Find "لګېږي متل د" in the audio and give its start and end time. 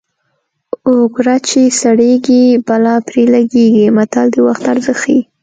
3.35-4.35